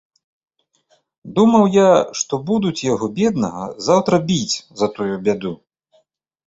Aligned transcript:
Думаў 1.35 1.63
я, 1.75 1.85
што 2.21 2.33
будуць 2.49 2.85
яго, 2.93 3.05
беднага, 3.21 3.69
заўтра 3.91 4.15
біць 4.31 4.55
за 4.83 4.87
тую 4.99 5.11
бяду. 5.31 5.53